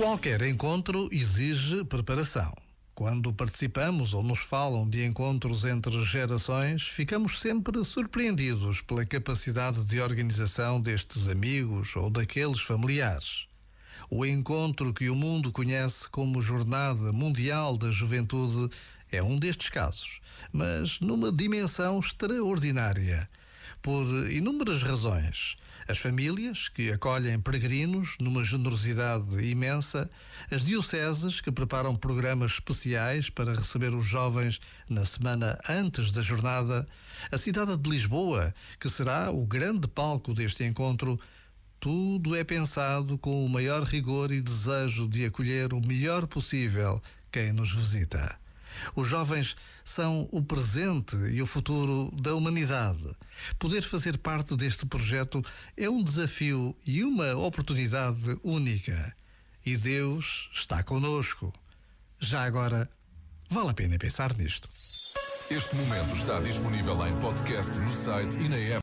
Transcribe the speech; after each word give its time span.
Qualquer 0.00 0.40
encontro 0.40 1.10
exige 1.12 1.84
preparação. 1.84 2.54
Quando 2.94 3.34
participamos 3.34 4.14
ou 4.14 4.22
nos 4.22 4.38
falam 4.38 4.88
de 4.88 5.04
encontros 5.04 5.66
entre 5.66 6.02
gerações, 6.02 6.88
ficamos 6.88 7.38
sempre 7.38 7.84
surpreendidos 7.84 8.80
pela 8.80 9.04
capacidade 9.04 9.84
de 9.84 10.00
organização 10.00 10.80
destes 10.80 11.28
amigos 11.28 11.94
ou 11.96 12.08
daqueles 12.08 12.62
familiares. 12.62 13.46
O 14.08 14.24
encontro 14.24 14.94
que 14.94 15.10
o 15.10 15.14
mundo 15.14 15.52
conhece 15.52 16.08
como 16.08 16.40
Jornada 16.40 17.12
Mundial 17.12 17.76
da 17.76 17.90
Juventude 17.90 18.74
é 19.12 19.22
um 19.22 19.38
destes 19.38 19.68
casos, 19.68 20.18
mas 20.50 20.98
numa 20.98 21.30
dimensão 21.30 22.00
extraordinária 22.00 23.28
por 23.82 24.04
inúmeras 24.30 24.82
razões. 24.82 25.56
As 25.88 25.98
famílias 25.98 26.68
que 26.68 26.92
acolhem 26.92 27.40
peregrinos 27.40 28.16
numa 28.20 28.44
generosidade 28.44 29.40
imensa, 29.40 30.08
as 30.50 30.64
dioceses 30.64 31.40
que 31.40 31.50
preparam 31.50 31.96
programas 31.96 32.52
especiais 32.52 33.28
para 33.28 33.54
receber 33.54 33.92
os 33.94 34.04
jovens 34.04 34.60
na 34.88 35.04
semana 35.04 35.58
antes 35.68 36.12
da 36.12 36.22
jornada, 36.22 36.86
a 37.32 37.36
cidade 37.36 37.76
de 37.76 37.90
Lisboa, 37.90 38.54
que 38.78 38.88
será 38.88 39.32
o 39.32 39.44
grande 39.44 39.88
palco 39.88 40.32
deste 40.32 40.62
encontro, 40.62 41.18
tudo 41.80 42.36
é 42.36 42.44
pensado 42.44 43.18
com 43.18 43.44
o 43.44 43.48
maior 43.48 43.82
rigor 43.82 44.30
e 44.30 44.40
desejo 44.40 45.08
de 45.08 45.24
acolher 45.24 45.72
o 45.72 45.84
melhor 45.84 46.26
possível 46.26 47.02
quem 47.32 47.52
nos 47.52 47.72
visita. 47.72 48.38
Os 48.94 49.08
jovens 49.08 49.56
são 49.84 50.28
o 50.30 50.42
presente 50.42 51.16
e 51.16 51.42
o 51.42 51.46
futuro 51.46 52.12
da 52.20 52.34
humanidade. 52.34 53.08
Poder 53.58 53.82
fazer 53.82 54.18
parte 54.18 54.56
deste 54.56 54.86
projeto 54.86 55.44
é 55.76 55.88
um 55.88 56.02
desafio 56.02 56.76
e 56.86 57.02
uma 57.04 57.34
oportunidade 57.36 58.38
única. 58.42 59.14
E 59.64 59.76
Deus 59.76 60.48
está 60.54 60.82
conosco. 60.82 61.52
Já 62.18 62.44
agora, 62.44 62.88
vale 63.48 63.70
a 63.70 63.74
pena 63.74 63.98
pensar 63.98 64.36
nisto. 64.36 64.68
Este 65.50 65.74
momento 65.74 66.14
está 66.14 66.38
disponível 66.40 67.06
em 67.06 67.20
podcast 67.20 67.76
no 67.78 67.90
site 67.90 68.38
e 68.38 68.48
na 68.48 68.56
app. 68.56 68.78